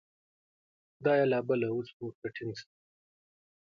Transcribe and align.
دا 1.03 1.11
یې 1.19 1.25
لا 1.31 1.39
بله، 1.47 1.67
اوس 1.73 1.89
نو 1.97 2.01
ورته 2.07 2.27
ټینګ 2.35 2.53
شه! 2.59 2.67